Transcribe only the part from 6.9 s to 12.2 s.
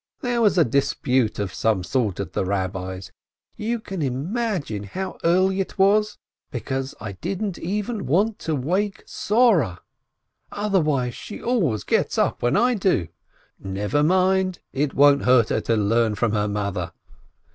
I didn't even want to wake Soreh, otherwise she always gets